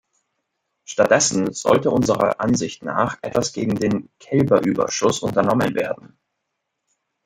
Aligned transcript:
Stattdessen 0.83 1.53
sollte 1.53 1.91
unserer 1.91 2.39
Ansicht 2.41 2.81
nach 2.81 3.19
etwas 3.21 3.53
gegen 3.53 3.75
den 3.75 4.09
Kälberüberschuss 4.17 5.19
unternommen 5.19 5.75
werden. 5.75 6.17